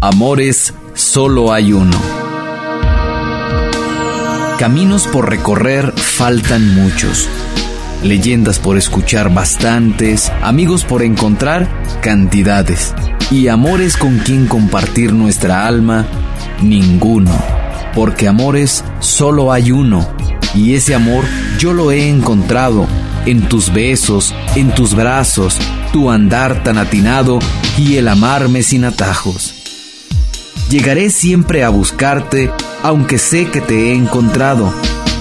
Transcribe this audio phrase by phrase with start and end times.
[0.00, 1.96] Amores, solo hay uno.
[4.58, 7.30] Caminos por recorrer faltan muchos.
[8.02, 11.66] Leyendas por escuchar bastantes, amigos por encontrar
[12.02, 12.94] cantidades.
[13.30, 16.04] Y amores con quien compartir nuestra alma,
[16.62, 17.32] ninguno.
[17.94, 20.06] Porque amores solo hay uno.
[20.54, 21.24] Y ese amor
[21.58, 22.86] yo lo he encontrado
[23.24, 25.58] en tus besos, en tus brazos,
[25.90, 27.38] tu andar tan atinado
[27.78, 29.55] y el amarme sin atajos.
[30.68, 32.50] Llegaré siempre a buscarte,
[32.82, 34.72] aunque sé que te he encontrado,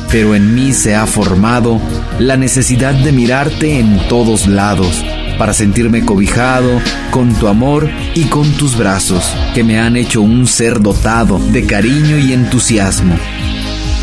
[0.10, 1.80] pero en mí se ha formado
[2.18, 5.06] la necesidad de mirarte en todos lados,
[5.38, 6.82] para sentirme cobijado
[7.12, 11.68] con tu amor y con tus brazos, que me han hecho un ser dotado de
[11.68, 13.16] cariño y entusiasmo.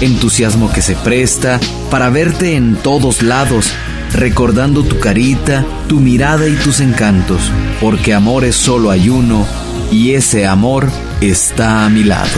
[0.01, 1.59] Entusiasmo que se presta
[1.91, 3.73] para verte en todos lados
[4.13, 7.51] recordando tu carita, tu mirada y tus encantos,
[7.81, 9.45] porque amores solo hay uno
[9.91, 10.89] y ese amor
[11.31, 12.31] está a mi lado.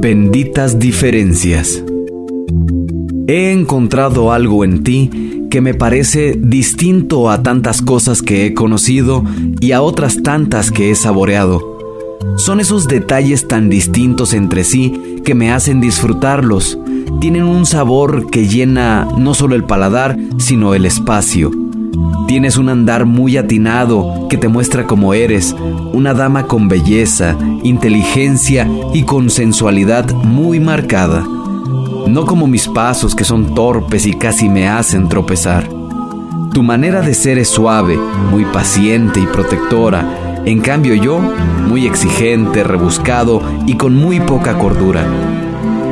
[0.00, 1.82] Benditas diferencias.
[3.26, 5.10] He encontrado algo en ti
[5.50, 9.24] que me parece distinto a tantas cosas que he conocido
[9.60, 11.78] y a otras tantas que he saboreado.
[12.36, 16.78] Son esos detalles tan distintos entre sí que me hacen disfrutarlos.
[17.20, 21.50] Tienen un sabor que llena no solo el paladar, sino el espacio.
[22.26, 25.54] Tienes un andar muy atinado que te muestra cómo eres,
[25.92, 31.24] una dama con belleza, inteligencia y con sensualidad muy marcada
[32.06, 35.68] no como mis pasos que son torpes y casi me hacen tropezar.
[36.52, 37.98] Tu manera de ser es suave,
[38.30, 41.20] muy paciente y protectora, en cambio yo,
[41.66, 45.06] muy exigente, rebuscado y con muy poca cordura.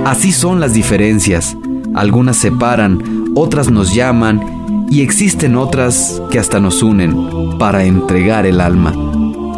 [0.05, 1.57] Así son las diferencias,
[1.95, 8.61] algunas separan, otras nos llaman y existen otras que hasta nos unen para entregar el
[8.61, 8.95] alma.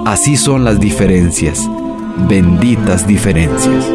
[0.05, 1.69] Así son las diferencias,
[2.29, 3.87] benditas diferencias.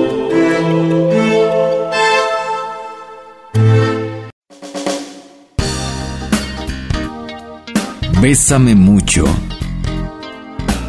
[8.22, 9.26] Bésame mucho.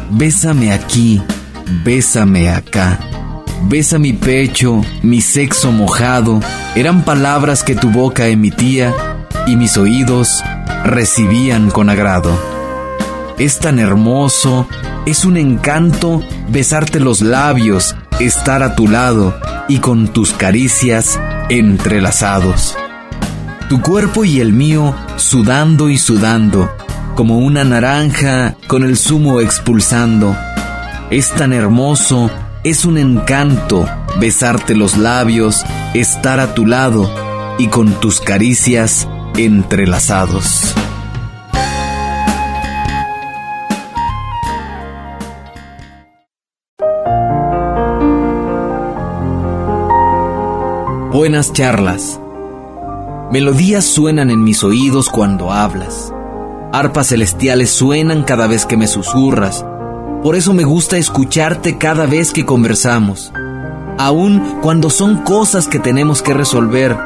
[0.09, 1.21] Bésame aquí,
[1.85, 2.99] bésame acá.
[3.63, 6.39] Besa mi pecho, mi sexo mojado.
[6.75, 8.93] Eran palabras que tu boca emitía
[9.47, 10.43] y mis oídos
[10.83, 12.31] recibían con agrado.
[13.37, 14.67] Es tan hermoso,
[15.05, 21.19] es un encanto besarte los labios, estar a tu lado y con tus caricias
[21.49, 22.75] entrelazados.
[23.69, 26.69] Tu cuerpo y el mío sudando y sudando
[27.15, 30.35] como una naranja con el zumo expulsando.
[31.11, 32.31] Es tan hermoso,
[32.63, 33.87] es un encanto
[34.19, 37.09] besarte los labios, estar a tu lado
[37.57, 40.73] y con tus caricias entrelazados.
[51.13, 52.19] Buenas charlas.
[53.31, 56.13] Melodías suenan en mis oídos cuando hablas.
[56.71, 59.65] Arpas celestiales suenan cada vez que me susurras.
[60.23, 63.31] Por eso me gusta escucharte cada vez que conversamos.
[63.97, 66.97] Aun cuando son cosas que tenemos que resolver,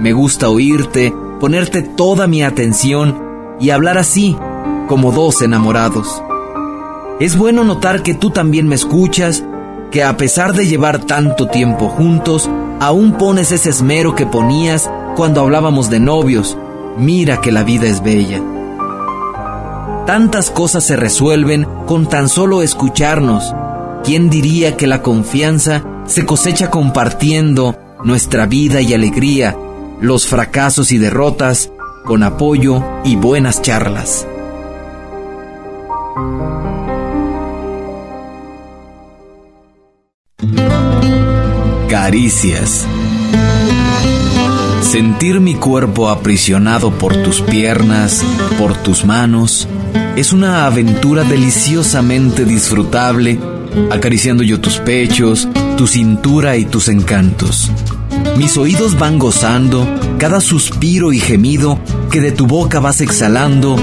[0.00, 3.16] me gusta oírte, ponerte toda mi atención
[3.60, 4.36] y hablar así,
[4.88, 6.22] como dos enamorados.
[7.20, 9.44] Es bueno notar que tú también me escuchas,
[9.92, 12.50] que a pesar de llevar tanto tiempo juntos,
[12.80, 16.58] aún pones ese esmero que ponías cuando hablábamos de novios.
[16.98, 18.42] Mira que la vida es bella.
[20.06, 23.52] Tantas cosas se resuelven con tan solo escucharnos.
[24.04, 29.56] ¿Quién diría que la confianza se cosecha compartiendo nuestra vida y alegría,
[30.00, 31.72] los fracasos y derrotas,
[32.04, 34.28] con apoyo y buenas charlas?
[41.88, 42.86] Caricias.
[44.80, 48.22] Sentir mi cuerpo aprisionado por tus piernas,
[48.58, 49.68] por tus manos,
[50.16, 53.38] es una aventura deliciosamente disfrutable,
[53.90, 57.70] acariciando yo tus pechos, tu cintura y tus encantos.
[58.38, 59.88] Mis oídos van gozando
[60.18, 61.78] cada suspiro y gemido
[62.10, 63.76] que de tu boca vas exhalando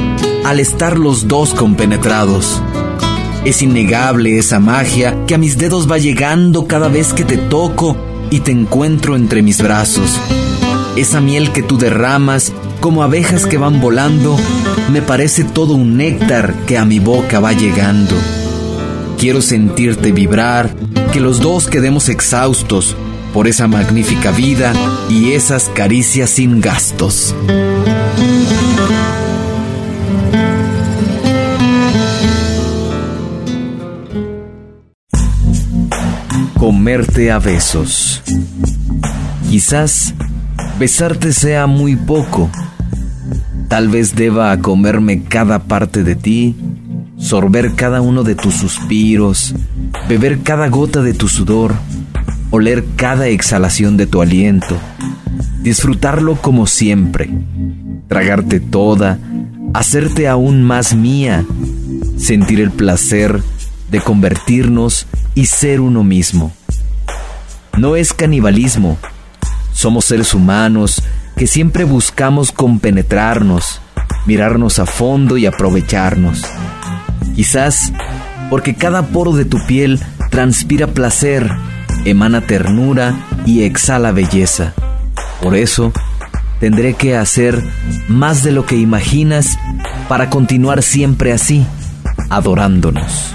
[0.46, 2.62] al estar los dos compenetrados.
[3.46, 7.98] Es innegable esa magia que a mis dedos va llegando cada vez que te toco
[8.30, 10.20] y te encuentro entre mis brazos.
[10.96, 14.38] Esa miel que tú derramas como abejas que van volando,
[14.92, 18.16] me parece todo un néctar que a mi boca va llegando.
[19.18, 20.70] Quiero sentirte vibrar,
[21.12, 22.96] que los dos quedemos exhaustos,
[23.34, 24.74] por esa magnífica vida
[25.10, 27.34] y esas caricias sin gastos.
[36.60, 38.22] Comerte a besos.
[39.50, 40.14] Quizás
[40.80, 42.50] besarte sea muy poco.
[43.68, 46.56] Tal vez deba comerme cada parte de ti,
[47.18, 49.56] sorber cada uno de tus suspiros,
[50.08, 51.74] beber cada gota de tu sudor,
[52.52, 54.78] oler cada exhalación de tu aliento,
[55.62, 57.30] disfrutarlo como siempre,
[58.08, 59.18] tragarte toda,
[59.74, 61.46] hacerte aún más mía,
[62.18, 63.42] sentir el placer
[63.90, 66.52] de convertirnos y ser uno mismo.
[67.78, 68.98] No es canibalismo,
[69.74, 71.04] somos seres humanos
[71.36, 73.82] que siempre buscamos compenetrarnos,
[74.26, 76.44] mirarnos a fondo y aprovecharnos.
[77.36, 77.92] Quizás
[78.50, 80.00] porque cada poro de tu piel
[80.30, 81.50] transpira placer,
[82.06, 83.16] emana ternura
[83.46, 84.74] y exhala belleza.
[85.42, 85.92] Por eso,
[86.60, 87.62] tendré que hacer
[88.08, 89.58] más de lo que imaginas
[90.08, 91.66] para continuar siempre así,
[92.30, 93.34] adorándonos.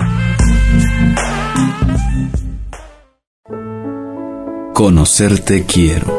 [4.72, 6.17] Conocerte quiero.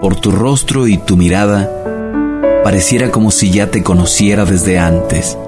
[0.00, 1.70] Por tu rostro y tu mirada,
[2.62, 5.38] pareciera como si ya te conociera desde antes,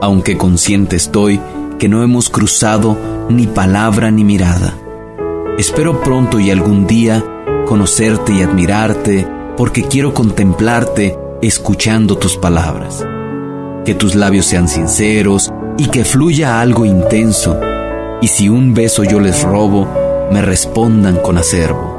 [0.00, 1.40] aunque consciente estoy
[1.78, 2.96] que no hemos cruzado
[3.28, 4.74] ni palabra ni mirada.
[5.58, 7.24] Espero pronto y algún día
[7.66, 9.26] conocerte y admirarte,
[9.56, 13.06] porque quiero contemplarte escuchando tus palabras.
[13.84, 17.60] Que tus labios sean sinceros y que fluya algo intenso,
[18.20, 19.86] y si un beso yo les robo,
[20.32, 21.89] me respondan con acervo.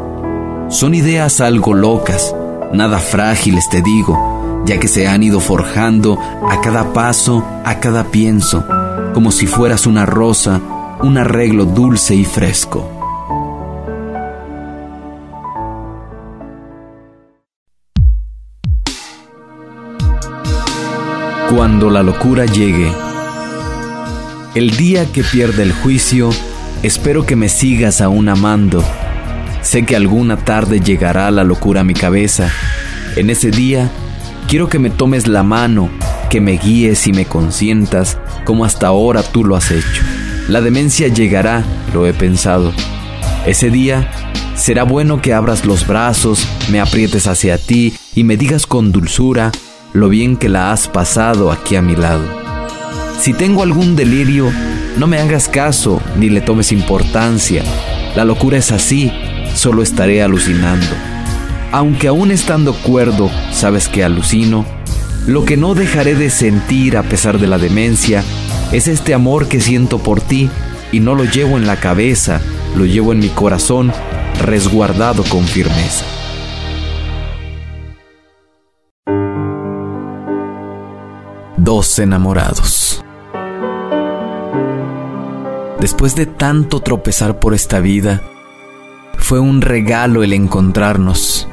[0.71, 2.33] Son ideas algo locas,
[2.73, 6.18] nada frágiles te digo, ya que se han ido forjando
[6.50, 8.65] a cada paso, a cada pienso,
[9.13, 10.59] como si fueras una rosa,
[11.01, 12.89] un arreglo dulce y fresco.
[21.53, 22.91] Cuando la locura llegue,
[24.56, 26.31] el día que pierda el juicio,
[26.83, 28.83] Espero que me sigas aún amando.
[29.62, 32.50] Sé que alguna tarde llegará la locura a mi cabeza.
[33.16, 33.90] En ese día,
[34.48, 35.90] quiero que me tomes la mano,
[36.30, 40.04] que me guíes y me consientas como hasta ahora tú lo has hecho.
[40.48, 41.63] La demencia llegará,
[41.94, 42.74] lo he pensado.
[43.46, 44.10] Ese día
[44.56, 49.52] será bueno que abras los brazos, me aprietes hacia ti y me digas con dulzura
[49.94, 52.24] lo bien que la has pasado aquí a mi lado.
[53.19, 54.52] Si tengo algún delirio,
[54.98, 57.64] no me hagas caso ni le tomes importancia.
[58.16, 59.12] La locura es así,
[59.53, 60.88] solo estaré alucinando.
[61.71, 64.65] Aunque aún estando cuerdo, sabes que alucino,
[65.27, 68.24] lo que no dejaré de sentir a pesar de la demencia
[68.71, 70.50] es este amor que siento por ti
[70.92, 72.42] y no lo llevo en la cabeza,
[72.75, 73.94] lo llevo en mi corazón
[74.42, 76.06] resguardado con firmeza.
[81.57, 83.04] Dos enamorados.
[85.80, 88.21] Después de tanto tropezar por esta vida,
[89.31, 91.48] fue un regalo el encontrarnos.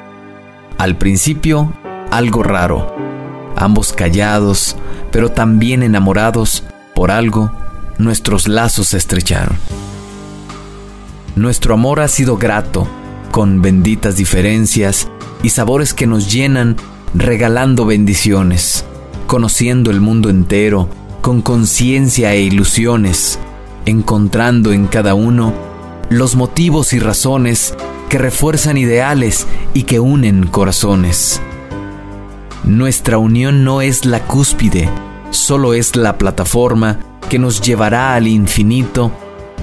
[0.78, 1.72] Al principio,
[2.10, 2.92] algo raro.
[3.54, 4.74] Ambos callados,
[5.12, 7.52] pero también enamorados por algo,
[7.98, 9.56] nuestros lazos se estrecharon.
[11.36, 12.88] Nuestro amor ha sido grato,
[13.30, 15.06] con benditas diferencias
[15.44, 16.74] y sabores que nos llenan,
[17.14, 18.84] regalando bendiciones,
[19.28, 20.88] conociendo el mundo entero,
[21.20, 23.38] con conciencia e ilusiones,
[23.86, 25.67] encontrando en cada uno
[26.10, 27.74] los motivos y razones
[28.08, 31.40] que refuerzan ideales y que unen corazones.
[32.64, 34.88] Nuestra unión no es la cúspide,
[35.30, 36.98] solo es la plataforma
[37.28, 39.12] que nos llevará al infinito,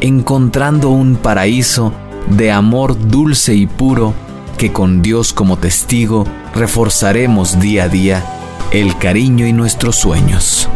[0.02, 1.94] encontrando un paraíso
[2.30, 4.14] de amor dulce y puro
[4.58, 8.26] que con Dios como testigo reforzaremos día a día
[8.72, 10.70] el cariño y nuestros sueños.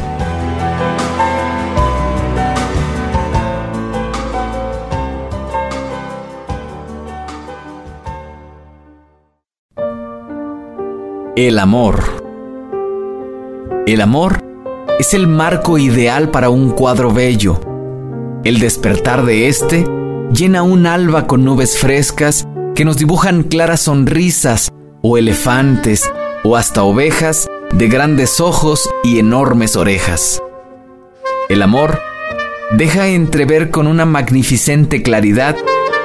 [11.42, 12.04] El amor.
[13.88, 14.44] El amor
[15.00, 17.62] es el marco ideal para un cuadro bello.
[18.44, 19.86] El despertar de este
[20.34, 24.70] llena un alba con nubes frescas que nos dibujan claras sonrisas
[25.02, 26.12] o elefantes
[26.44, 30.44] o hasta ovejas de grandes ojos y enormes orejas.
[31.48, 32.02] El amor
[32.72, 35.56] deja entrever con una magnificente claridad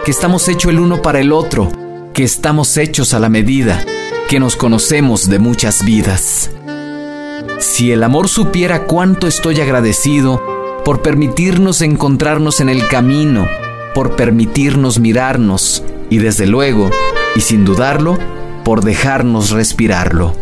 [0.05, 1.73] que estamos hechos el uno para el otro,
[2.12, 3.84] que estamos hechos a la medida
[4.35, 6.50] que nos conocemos de muchas vidas.
[7.61, 10.43] Si el amor supiera cuánto estoy agradecido
[10.85, 13.47] por permitirnos encontrarnos en el camino,
[13.95, 16.91] por permitirnos mirarnos y desde luego,
[17.37, 18.19] y sin dudarlo,
[18.64, 20.35] por dejarnos respirarlo.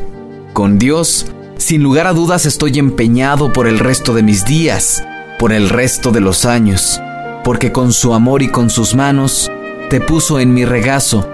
[0.55, 1.27] Con Dios,
[1.59, 5.05] sin lugar a dudas estoy empeñado por el resto de mis días,
[5.39, 6.99] por el resto de los años,
[7.45, 9.53] porque con su amor y con sus manos
[9.91, 11.29] te puso en mi regazo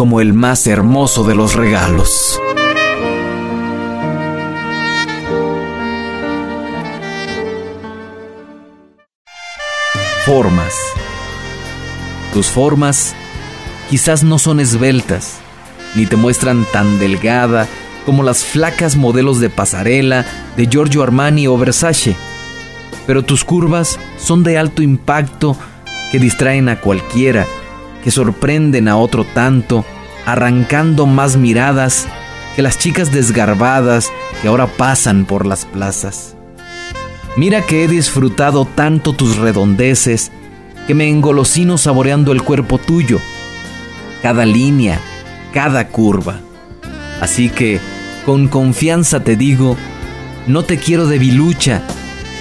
[0.00, 2.40] como el más hermoso de los regalos.
[10.24, 10.72] Formas.
[12.32, 13.14] Tus formas
[13.90, 15.36] quizás no son esbeltas,
[15.94, 17.68] ni te muestran tan delgada
[18.06, 20.24] como las flacas modelos de pasarela
[20.56, 22.16] de Giorgio Armani o Versace,
[23.06, 25.58] pero tus curvas son de alto impacto
[26.10, 27.46] que distraen a cualquiera,
[28.02, 29.84] que sorprenden a otro tanto,
[30.26, 32.06] arrancando más miradas
[32.56, 36.36] que las chicas desgarbadas que ahora pasan por las plazas.
[37.36, 40.32] Mira que he disfrutado tanto tus redondeces
[40.86, 43.20] que me engolosino saboreando el cuerpo tuyo,
[44.22, 45.00] cada línea,
[45.52, 46.40] cada curva.
[47.20, 47.78] Así que,
[48.26, 49.76] con confianza te digo,
[50.46, 51.82] no te quiero debilucha,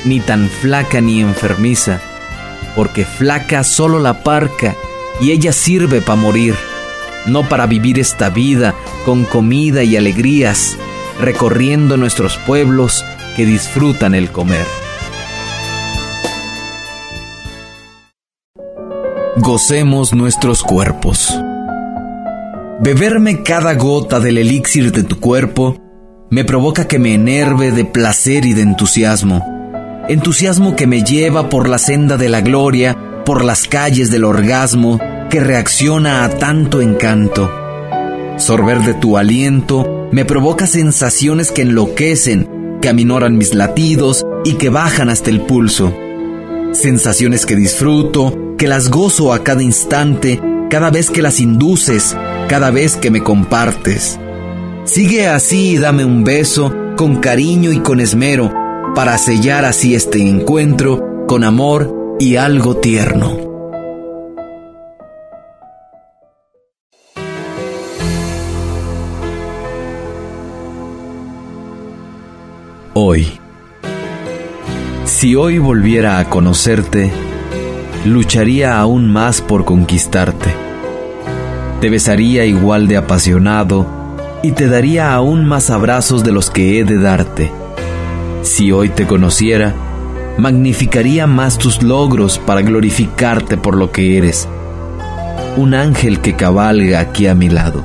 [0.06, 2.00] ni tan flaca ni enfermiza,
[2.76, 4.76] porque flaca solo la parca
[5.22, 6.56] y ella sirve para morir,
[7.26, 10.78] no para vivir esta vida con comida y alegrías,
[11.20, 13.04] recorriendo nuestros pueblos
[13.36, 14.66] que disfrutan el comer.
[19.38, 21.34] Gocemos nuestros cuerpos.
[22.82, 25.78] Beberme cada gota del elixir de tu cuerpo
[26.30, 30.06] me provoca que me enerve de placer y de entusiasmo.
[30.08, 35.00] Entusiasmo que me lleva por la senda de la gloria, por las calles del orgasmo,
[35.30, 37.52] que reacciona a tanto encanto.
[38.38, 44.70] Sorber de tu aliento me provoca sensaciones que enloquecen, que aminoran mis latidos y que
[44.70, 45.94] bajan hasta el pulso.
[46.72, 52.16] Sensaciones que disfruto, que las gozo a cada instante, cada vez que las induces,
[52.48, 54.20] cada vez que me compartes.
[54.86, 58.52] Sigue así y dame un beso con cariño y con esmero
[58.96, 63.49] para sellar así este encuentro con amor y algo tierno.
[73.02, 73.40] Hoy.
[75.06, 77.10] Si hoy volviera a conocerte,
[78.04, 80.50] lucharía aún más por conquistarte.
[81.80, 83.88] Te besaría igual de apasionado
[84.44, 87.54] y te daría aún más abrazos de los que he de darte.
[88.42, 89.74] Si hoy te conociera,
[90.38, 94.46] magnificaría más tus logros para glorificarte por lo que eres,
[95.56, 97.82] un ángel que cabalga aquí a mi lado.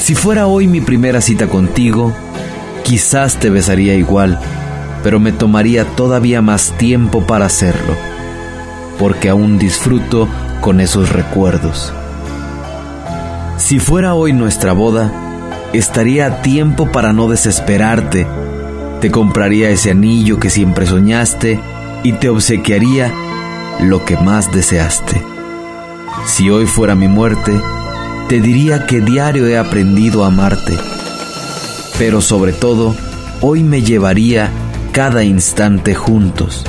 [0.00, 2.14] Si fuera hoy mi primera cita contigo,
[2.88, 4.38] quizás te besaría igual,
[5.02, 7.94] pero me tomaría todavía más tiempo para hacerlo,
[8.98, 10.26] porque aún disfruto
[10.62, 11.92] con esos recuerdos.
[13.58, 15.12] Si fuera hoy nuestra boda,
[15.74, 18.26] estaría a tiempo para no desesperarte.
[19.02, 21.60] Te compraría ese anillo que siempre soñaste
[22.04, 23.12] y te obsequiaría
[23.80, 25.22] lo que más deseaste.
[26.24, 27.60] Si hoy fuera mi muerte,
[28.30, 30.97] te diría que diario he aprendido a amarte.
[31.98, 32.94] Pero sobre todo,
[33.40, 34.50] hoy me llevaría
[34.92, 36.64] cada instante juntos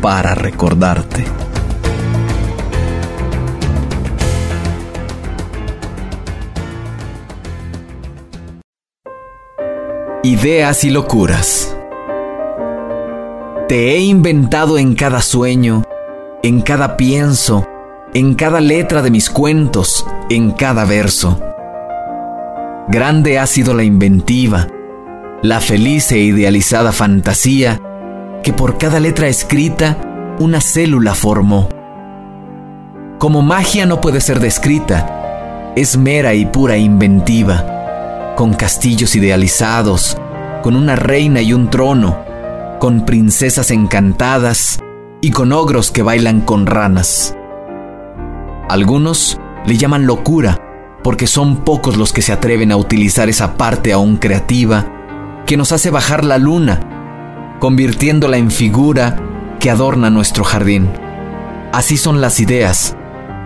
[0.00, 1.24] para recordarte.
[10.24, 11.76] Ideas y locuras.
[13.68, 15.84] Te he inventado en cada sueño,
[16.42, 17.68] en cada pienso,
[18.14, 21.51] en cada letra de mis cuentos, en cada verso.
[22.88, 24.66] Grande ha sido la inventiva,
[25.40, 27.80] la feliz e idealizada fantasía
[28.42, 29.96] que por cada letra escrita
[30.40, 31.68] una célula formó.
[33.18, 40.18] Como magia no puede ser descrita, es mera y pura inventiva con castillos idealizados,
[40.62, 42.18] con una reina y un trono,
[42.80, 44.80] con princesas encantadas
[45.20, 47.36] y con ogros que bailan con ranas.
[48.68, 50.71] Algunos le llaman locura
[51.02, 54.86] porque son pocos los que se atreven a utilizar esa parte aún creativa
[55.46, 59.16] que nos hace bajar la luna, convirtiéndola en figura
[59.58, 60.88] que adorna nuestro jardín.
[61.72, 62.96] Así son las ideas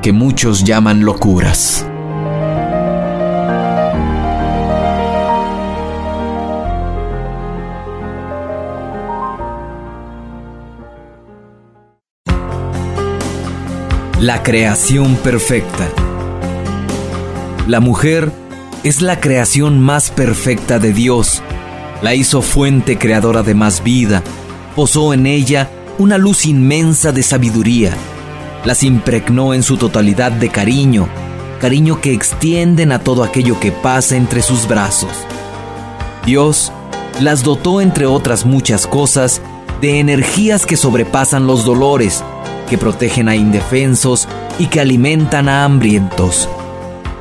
[0.03, 1.87] que muchos llaman locuras.
[14.21, 16.06] La creación perfecta.
[17.67, 18.31] La mujer
[18.85, 21.43] es la creación más perfecta de Dios.
[22.01, 24.23] La hizo fuente creadora de más vida.
[24.77, 25.69] Posó en ella
[25.99, 27.93] una luz inmensa de sabiduría.
[28.65, 31.09] las impregnó en su totalidad de cariño,
[31.61, 35.11] cariño que extienden a todo aquello que pasa entre sus brazos.
[36.25, 36.73] Dios
[37.21, 39.41] las dotó, entre otras muchas cosas,
[39.81, 42.25] de energías que sobrepasan los dolores,
[42.69, 46.49] que protegen a indefensos y que alimentan a hambrientos.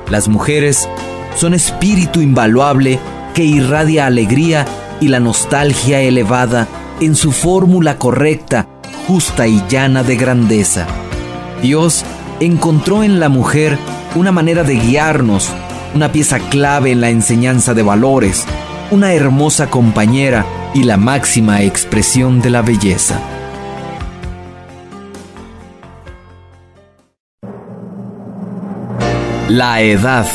[0.09, 0.87] Las mujeres
[1.35, 2.99] son espíritu invaluable
[3.33, 4.65] que irradia alegría
[5.01, 6.67] y la nostalgia elevada
[7.01, 8.67] en su fórmula correcta,
[9.07, 10.87] justa y llana de grandeza.
[11.61, 12.05] Dios
[12.39, 13.77] encontró en la mujer
[14.15, 15.49] una manera de guiarnos,
[15.93, 18.45] una pieza clave en la enseñanza de valores,
[18.91, 23.19] una hermosa compañera y la máxima expresión de la belleza.
[29.49, 30.25] La edad.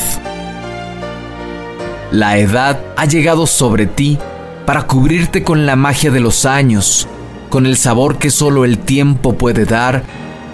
[2.13, 4.19] La edad ha llegado sobre ti
[4.67, 7.09] para cubrirte con la magia de los años,
[7.49, 10.05] con el sabor que solo el tiempo puede dar,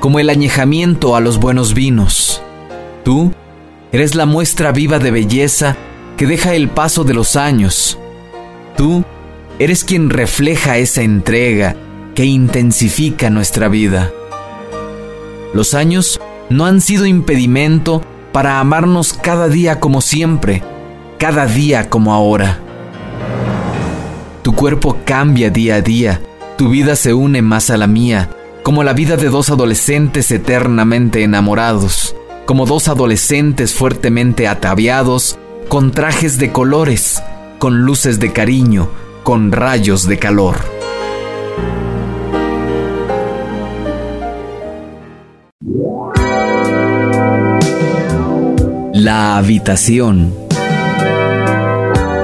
[0.00, 2.40] como el añejamiento a los buenos vinos.
[3.04, 3.30] Tú
[3.92, 5.76] eres la muestra viva de belleza
[6.16, 7.98] que deja el paso de los años.
[8.74, 9.04] Tú
[9.58, 11.76] eres quien refleja esa entrega
[12.14, 14.10] que intensifica nuestra vida.
[15.52, 18.00] Los años no han sido impedimento
[18.36, 20.62] para amarnos cada día como siempre,
[21.18, 22.60] cada día como ahora.
[24.42, 26.20] Tu cuerpo cambia día a día,
[26.58, 28.28] tu vida se une más a la mía,
[28.62, 32.14] como la vida de dos adolescentes eternamente enamorados,
[32.44, 35.38] como dos adolescentes fuertemente ataviados,
[35.68, 37.22] con trajes de colores,
[37.58, 38.90] con luces de cariño,
[39.22, 40.56] con rayos de calor.
[49.06, 50.34] La habitación.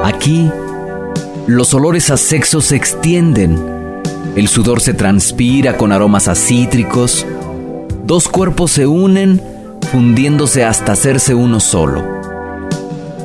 [0.03, 0.51] Aquí,
[1.47, 3.57] los olores a sexo se extienden.
[4.35, 7.25] El sudor se transpira con aromas a cítricos.
[8.05, 9.41] Dos cuerpos se unen,
[9.93, 12.03] fundiéndose hasta hacerse uno solo.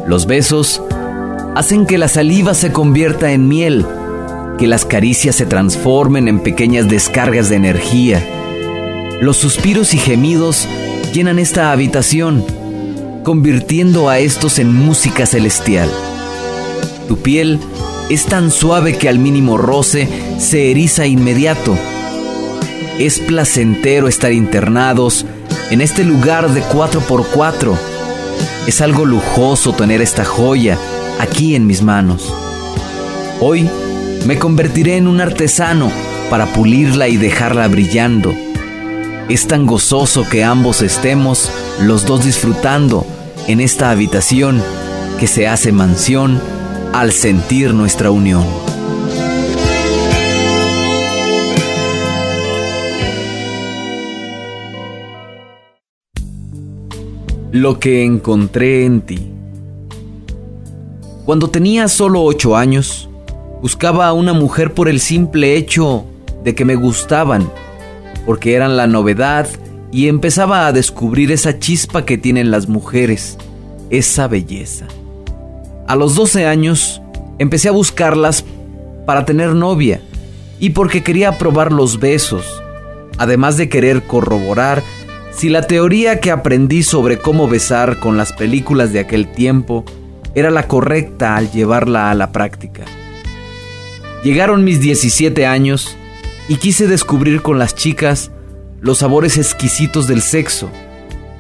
[0.06, 0.84] Los besos
[1.56, 3.88] hacen que la saliva se convierta en miel,
[4.60, 8.24] que las caricias se transformen en pequeñas descargas de energía.
[9.20, 10.68] Los suspiros y gemidos
[11.12, 12.46] llenan esta habitación,
[13.28, 15.92] convirtiendo a estos en música celestial.
[17.10, 17.60] Tu piel
[18.10, 20.08] es tan suave que al mínimo roce
[20.40, 21.78] se eriza inmediato.
[22.98, 25.26] Es placentero estar internados
[25.72, 27.76] en este lugar de 4x4.
[28.66, 30.78] Es algo lujoso tener esta joya
[31.20, 32.34] aquí en mis manos.
[33.42, 33.70] Hoy
[34.26, 35.92] me convertiré en un artesano
[36.30, 38.34] para pulirla y dejarla brillando.
[39.28, 43.06] Es tan gozoso que ambos estemos los dos disfrutando
[43.48, 44.62] en esta habitación
[45.20, 46.40] que se hace mansión
[46.94, 48.46] al sentir nuestra unión.
[57.52, 59.32] Lo que encontré en ti.
[61.26, 63.10] Cuando tenía solo ocho años,
[63.62, 66.06] buscaba a una mujer por el simple hecho
[66.44, 67.50] de que me gustaban,
[68.26, 69.48] porque eran la novedad
[69.92, 73.38] y empezaba a descubrir esa chispa que tienen las mujeres,
[73.90, 74.88] esa belleza.
[75.88, 77.02] A los 12 años
[77.40, 78.44] empecé a buscarlas
[79.06, 80.02] para tener novia
[80.60, 82.46] y porque quería probar los besos,
[83.18, 84.84] además de querer corroborar
[85.32, 89.86] si la teoría que aprendí sobre cómo besar con las películas de aquel tiempo
[90.34, 92.86] era la correcta al llevarla a la práctica.
[94.24, 95.96] Llegaron mis 17 años
[96.50, 98.32] y quise descubrir con las chicas
[98.80, 100.70] los sabores exquisitos del sexo.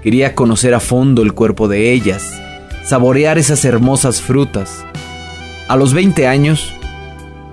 [0.01, 2.41] Quería conocer a fondo el cuerpo de ellas,
[2.83, 4.83] saborear esas hermosas frutas.
[5.67, 6.73] A los 20 años,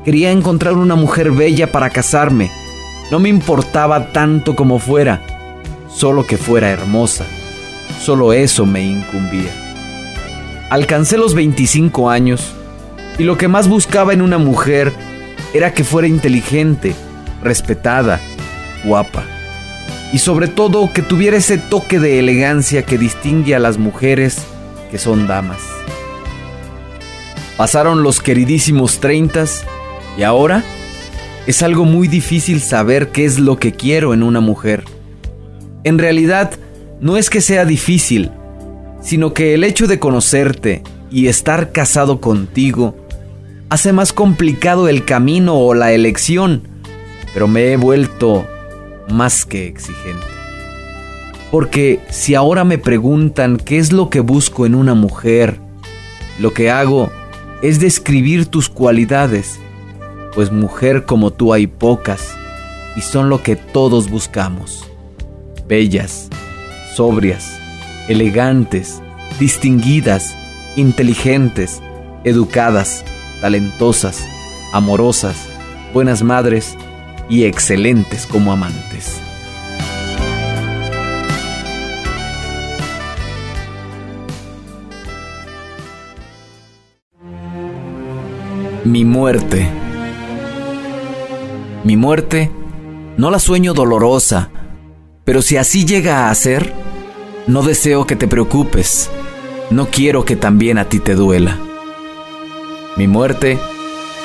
[0.05, 2.51] quería encontrar una mujer bella para casarme.
[3.11, 5.21] No me importaba tanto como fuera,
[5.93, 7.27] solo que fuera hermosa.
[8.01, 9.51] Solo eso me incumbía.
[10.71, 12.53] Alcancé los 25 años
[13.19, 14.93] y lo que más buscaba en una mujer
[15.53, 16.95] era que fuera inteligente,
[17.43, 18.21] respetada,
[18.85, 19.25] guapa
[20.15, 24.45] y sobre todo que tuviera ese toque de elegancia que distingue a las mujeres
[24.93, 25.59] que son damas.
[27.57, 29.65] Pasaron los queridísimos treintas
[30.17, 30.63] y ahora
[31.49, 34.85] es algo muy difícil saber qué es lo que quiero en una mujer.
[35.83, 36.53] En realidad,
[37.01, 38.31] no es que sea difícil,
[39.03, 42.97] sino que el hecho de conocerte y estar casado contigo
[43.69, 46.69] hace más complicado el camino o la elección,
[47.33, 48.47] pero me he vuelto
[49.09, 50.27] más que exigente.
[51.51, 55.61] Porque si ahora me preguntan qué es lo que busco en una mujer,
[56.39, 57.11] lo que hago
[57.63, 59.59] es describir tus cualidades,
[60.35, 62.35] pues mujer como tú hay pocas
[62.97, 64.91] y son lo que todos buscamos.
[65.67, 66.29] bellas,
[66.95, 67.59] sobrias,
[68.09, 69.01] elegantes,
[69.39, 70.35] distinguidas,
[70.77, 71.81] inteligentes,
[72.25, 73.03] educadas,
[73.41, 74.27] talentosas,
[74.73, 75.37] amorosas,
[75.95, 76.77] buenas madres
[77.29, 79.21] y excelentes como amantes.
[88.85, 89.67] Mi muerte.
[91.85, 92.51] Mi muerte
[93.17, 94.51] no la sueño dolorosa,
[95.25, 96.73] pero si así llega a ser,
[97.47, 99.11] no deseo que te preocupes,
[99.71, 101.59] no quiero que también a ti te duela.
[102.97, 103.59] Mi muerte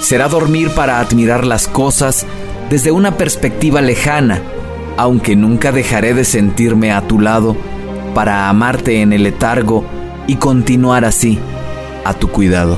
[0.01, 2.25] será dormir para admirar las cosas
[2.69, 4.41] desde una perspectiva lejana,
[4.95, 7.55] aunque nunca dejaré de sentirme a tu lado
[8.13, 9.84] para amarte en el letargo
[10.27, 11.39] y continuar así,
[12.05, 12.77] a tu cuidado.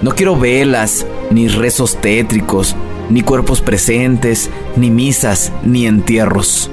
[0.00, 2.74] No quiero velas, ni rezos tétricos,
[3.10, 6.70] ni cuerpos presentes, ni misas, ni entierros.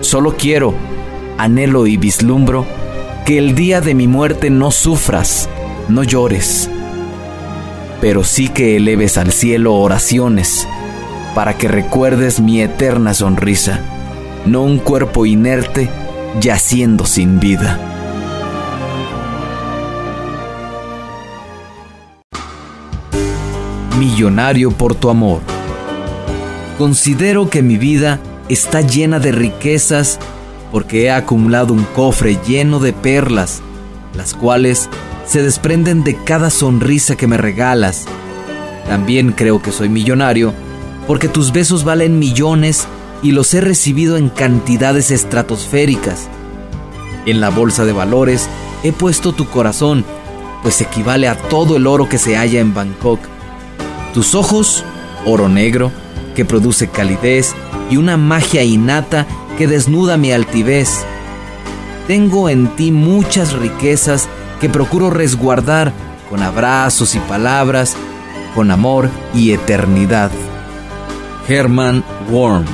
[0.00, 0.74] Solo quiero,
[1.38, 2.66] anhelo y vislumbro
[3.24, 5.48] que el día de mi muerte no sufras,
[5.88, 6.68] no llores,
[8.00, 10.66] pero sí que eleves al cielo oraciones
[11.34, 13.80] para que recuerdes mi eterna sonrisa,
[14.46, 15.88] no un cuerpo inerte
[16.40, 17.92] yaciendo sin vida.
[24.02, 25.40] millonario por tu amor.
[26.76, 28.18] Considero que mi vida
[28.48, 30.18] está llena de riquezas
[30.72, 33.62] porque he acumulado un cofre lleno de perlas,
[34.16, 34.88] las cuales
[35.24, 38.06] se desprenden de cada sonrisa que me regalas.
[38.88, 40.52] También creo que soy millonario
[41.12, 42.88] porque tus besos valen millones
[43.22, 46.26] y los he recibido en cantidades estratosféricas.
[47.26, 48.48] En la bolsa de valores
[48.82, 50.06] he puesto tu corazón,
[50.62, 53.20] pues equivale a todo el oro que se halla en Bangkok.
[54.14, 54.84] Tus ojos,
[55.26, 55.92] oro negro,
[56.34, 57.54] que produce calidez
[57.90, 59.26] y una magia innata
[59.58, 61.04] que desnuda mi altivez.
[62.06, 64.30] Tengo en ti muchas riquezas
[64.62, 65.92] que procuro resguardar
[66.30, 67.98] con abrazos y palabras,
[68.54, 70.30] con amor y eternidad.
[71.48, 72.64] Herman Worm.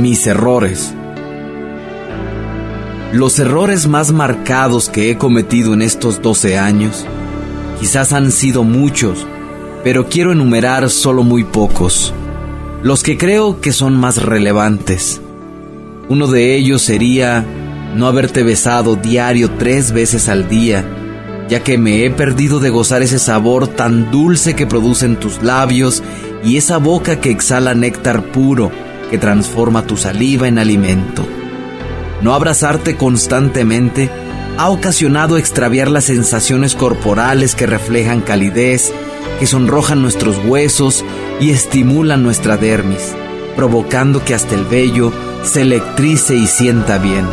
[0.00, 0.94] Mis errores.
[3.12, 7.06] Los errores más marcados que he cometido en estos 12 años
[7.78, 9.26] quizás han sido muchos,
[9.84, 12.14] pero quiero enumerar solo muy pocos,
[12.82, 15.20] los que creo que son más relevantes.
[16.08, 17.44] Uno de ellos sería
[17.94, 20.84] no haberte besado diario tres veces al día,
[21.48, 26.02] ya que me he perdido de gozar ese sabor tan dulce que producen tus labios
[26.44, 28.70] y esa boca que exhala néctar puro
[29.10, 31.26] que transforma tu saliva en alimento.
[32.22, 34.10] No abrazarte constantemente
[34.58, 38.92] ha ocasionado extraviar las sensaciones corporales que reflejan calidez,
[39.38, 41.04] que sonrojan nuestros huesos
[41.40, 43.14] y estimulan nuestra dermis,
[43.56, 45.12] provocando que hasta el vello
[45.44, 47.24] se electrice y sienta bien.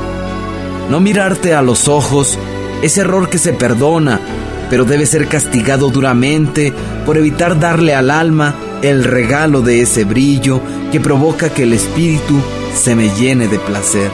[0.90, 2.38] No mirarte a los ojos
[2.82, 4.20] es error que se perdona,
[4.70, 6.74] pero debe ser castigado duramente
[7.06, 10.62] por evitar darle al alma el regalo de ese brillo
[10.92, 12.36] que provoca que el espíritu
[12.76, 14.12] se me llene de placer.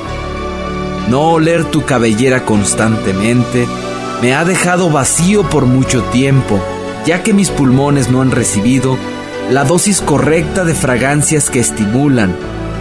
[1.10, 3.68] No oler tu cabellera constantemente
[4.22, 6.60] me ha dejado vacío por mucho tiempo,
[7.06, 8.98] ya que mis pulmones no han recibido
[9.50, 12.36] la dosis correcta de fragancias que estimulan,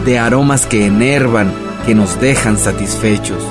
[0.05, 1.53] de aromas que enervan,
[1.87, 3.43] que nos dejan satisfechos.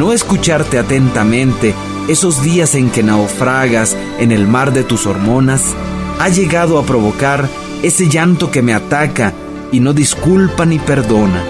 [0.00, 1.74] No escucharte atentamente
[2.08, 5.74] esos días en que naufragas en el mar de tus hormonas
[6.18, 7.46] ha llegado a provocar
[7.82, 9.34] ese llanto que me ataca
[9.70, 11.44] y no disculpa ni perdona.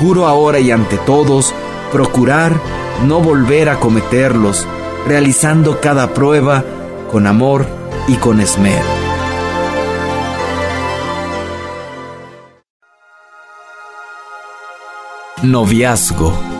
[0.00, 1.54] Juro ahora y ante todos
[1.92, 2.60] procurar
[3.06, 4.66] no volver a cometerlos,
[5.06, 6.64] realizando cada prueba
[7.12, 7.68] con amor
[8.08, 8.84] y con esmero.
[15.44, 16.55] Noviazgo.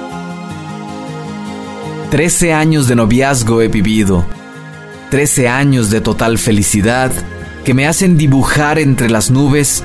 [2.10, 4.24] Trece años de noviazgo he vivido,
[5.10, 7.10] trece años de total felicidad
[7.64, 9.82] que me hacen dibujar entre las nubes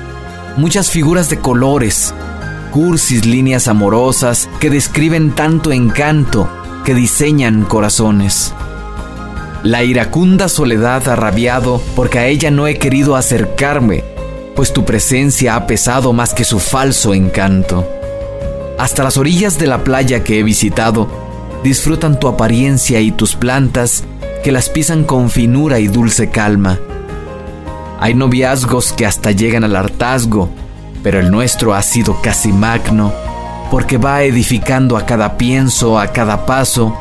[0.56, 2.14] muchas figuras de colores,
[2.70, 6.48] cursis líneas amorosas que describen tanto encanto
[6.84, 8.54] que diseñan corazones.
[9.64, 14.04] La iracunda soledad ha rabiado porque a ella no he querido acercarme,
[14.54, 17.84] pues tu presencia ha pesado más que su falso encanto.
[18.78, 21.21] Hasta las orillas de la playa que he visitado
[21.62, 24.04] disfrutan tu apariencia y tus plantas
[24.42, 26.78] que las pisan con finura y dulce calma.
[28.00, 30.50] Hay noviazgos que hasta llegan al hartazgo
[31.02, 33.12] pero el nuestro ha sido casi magno,
[33.70, 36.96] porque va edificando a cada pienso, a cada paso,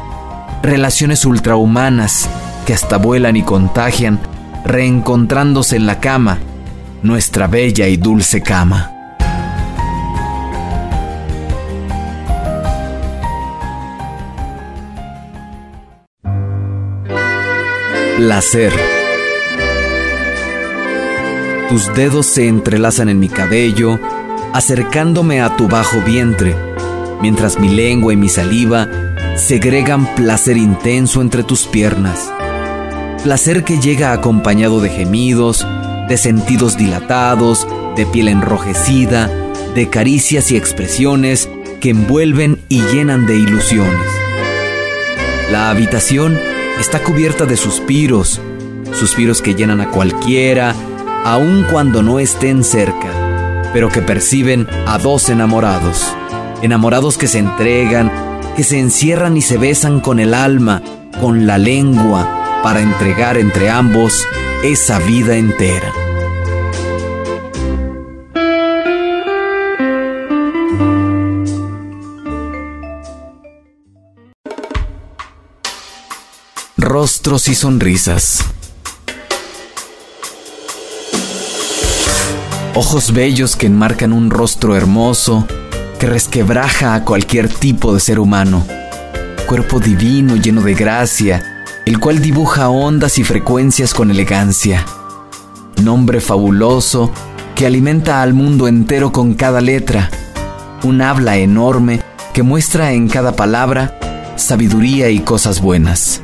[0.64, 2.30] relaciones ultrahumanas
[2.66, 4.20] que hasta vuelan y contagian,
[4.66, 6.40] reencontrándose en la cama,
[7.04, 9.01] nuestra bella y dulce cama.
[18.22, 18.72] Placer.
[21.70, 24.00] Tus dedos se entrelazan en mi cabello,
[24.54, 26.56] acercándome a tu bajo vientre,
[27.20, 28.88] mientras mi lengua y mi saliva
[29.36, 32.32] segregan placer intenso entre tus piernas.
[33.24, 35.66] Placer que llega acompañado de gemidos,
[36.08, 39.32] de sentidos dilatados, de piel enrojecida,
[39.74, 44.12] de caricias y expresiones que envuelven y llenan de ilusiones.
[45.52, 46.40] La habitación
[46.82, 48.42] está cubierta de suspiros,
[48.92, 50.74] suspiros que llenan a cualquiera,
[51.24, 56.12] aun cuando no estén cerca, pero que perciben a dos enamorados,
[56.64, 58.12] enamorados que se entregan,
[58.56, 60.82] que se encierran y se besan con el alma,
[61.20, 64.28] con la lengua, para entregar entre ambos
[64.64, 66.11] esa vida entera.
[76.94, 78.44] Rostros y sonrisas.
[82.76, 85.48] Ojos bellos que enmarcan un rostro hermoso
[86.00, 88.66] que resquebraja a cualquier tipo de ser humano.
[89.48, 94.86] Cuerpo divino lleno de gracia, el cual dibuja ondas y frecuencias con elegancia.
[95.82, 97.10] Nombre fabuloso
[97.56, 100.10] que alimenta al mundo entero con cada letra.
[100.84, 102.02] Un habla enorme
[102.34, 103.98] que muestra en cada palabra
[104.36, 106.22] sabiduría y cosas buenas.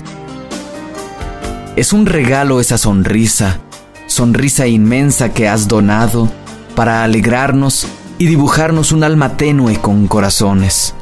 [1.78, 3.60] Es un regalo esa sonrisa,
[4.08, 6.28] sonrisa inmensa que has donado
[6.76, 7.86] para alegrarnos
[8.18, 10.96] y dibujarnos un alma tenue con corazones.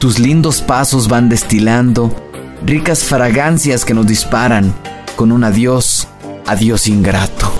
[0.00, 2.12] Tus lindos pasos van destilando
[2.66, 4.74] ricas fragancias que nos disparan
[5.14, 6.08] con un adiós,
[6.46, 7.52] adiós ingrato.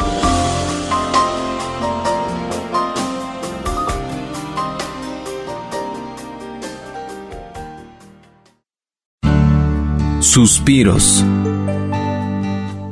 [10.19, 11.25] Suspiros.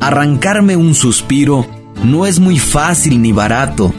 [0.05, 1.67] Arrancarme un suspiro
[2.05, 3.91] no es muy fácil ni barato.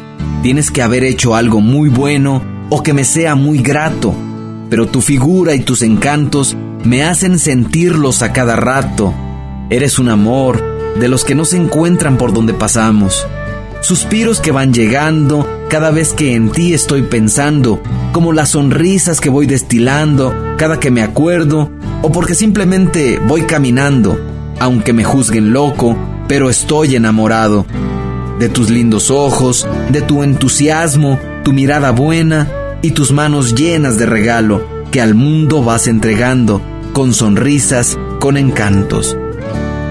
[0.43, 4.13] Tienes que haber hecho algo muy bueno o que me sea muy grato.
[4.69, 9.15] Pero tu figura y tus encantos me hacen sentirlos a cada rato.
[9.71, 10.63] Eres un amor
[10.99, 13.25] de los que no se encuentran por donde pasamos.
[13.81, 19.29] Suspiros que van llegando cada vez que en ti estoy pensando, como las sonrisas que
[19.29, 21.71] voy destilando cada que me acuerdo
[22.03, 27.65] o porque simplemente voy caminando aunque me juzguen loco, pero estoy enamorado.
[28.39, 32.49] De tus lindos ojos, de tu entusiasmo, tu mirada buena
[32.81, 36.61] y tus manos llenas de regalo que al mundo vas entregando,
[36.93, 39.17] con sonrisas, con encantos.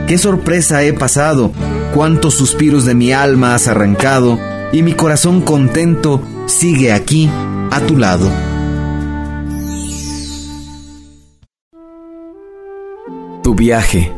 [0.06, 1.52] Qué sorpresa he pasado,
[1.94, 4.38] cuántos suspiros de mi alma has arrancado,
[4.72, 7.30] y mi corazón contento sigue aquí,
[7.70, 8.30] a tu lado.
[13.42, 14.12] Tu viaje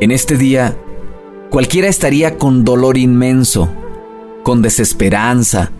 [0.00, 0.76] en este día,
[1.50, 3.68] cualquiera estaría con dolor inmenso,
[4.44, 5.72] con desesperanza,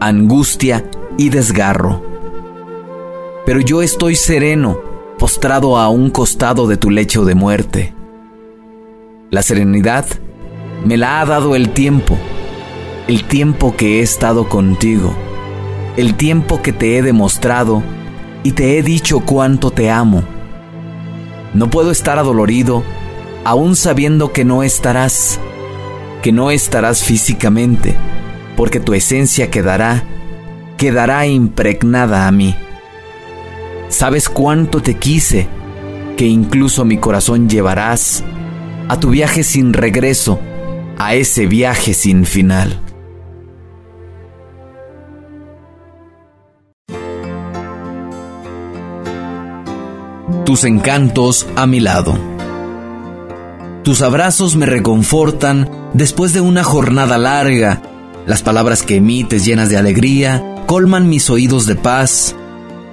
[0.00, 0.84] angustia
[1.18, 2.02] y desgarro.
[3.44, 4.78] Pero yo estoy sereno,
[5.18, 7.94] postrado a un costado de tu lecho de muerte.
[9.30, 10.06] La serenidad
[10.84, 12.16] me la ha dado el tiempo,
[13.08, 15.14] el tiempo que he estado contigo,
[15.98, 17.82] el tiempo que te he demostrado
[18.42, 20.22] y te he dicho cuánto te amo.
[21.52, 22.82] No puedo estar adolorido
[23.46, 25.38] aún sabiendo que no estarás,
[26.20, 27.94] que no estarás físicamente,
[28.56, 30.02] porque tu esencia quedará,
[30.76, 32.56] quedará impregnada a mí.
[33.88, 35.46] Sabes cuánto te quise,
[36.16, 38.24] que incluso mi corazón llevarás
[38.88, 40.40] a tu viaje sin regreso,
[40.98, 42.80] a ese viaje sin final.
[50.44, 52.35] Tus encantos a mi lado.
[53.86, 57.82] Tus abrazos me reconfortan después de una jornada larga.
[58.26, 62.34] Las palabras que emites llenas de alegría colman mis oídos de paz.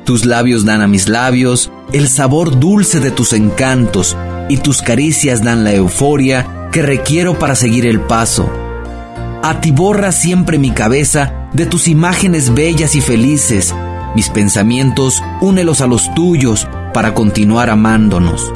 [0.06, 4.16] Tus labios dan a mis labios el sabor dulce de tus encantos
[4.50, 8.48] y tus caricias dan la euforia que requiero para seguir el paso.
[9.42, 13.74] Atiborra siempre mi cabeza de tus imágenes bellas y felices.
[14.16, 18.54] Mis pensamientos únelos a los tuyos para continuar amándonos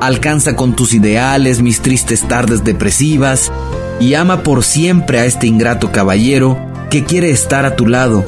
[0.00, 3.50] alcanza con tus ideales mis tristes tardes depresivas
[4.00, 6.58] y ama por siempre a este ingrato caballero
[6.90, 8.24] que quiere estar a tu lado.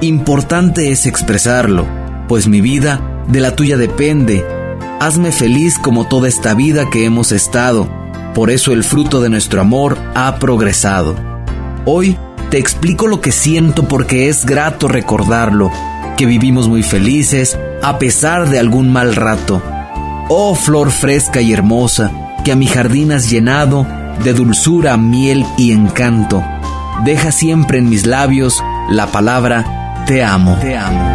[0.00, 1.86] Importante es expresarlo,
[2.28, 4.44] pues mi vida de la tuya depende.
[5.00, 7.88] Hazme feliz como toda esta vida que hemos estado,
[8.34, 11.14] Por eso el fruto de nuestro amor ha progresado.
[11.84, 12.16] Hoy
[12.50, 15.70] te explico lo que siento porque es grato recordarlo,
[16.16, 19.62] que vivimos muy felices a pesar de algún mal rato.
[20.28, 22.10] Oh flor fresca y hermosa,
[22.44, 23.86] que a mi jardín has llenado
[24.22, 26.42] de dulzura, miel y encanto.
[27.04, 30.56] Deja siempre en mis labios la palabra te amo.
[30.60, 31.13] Te amo.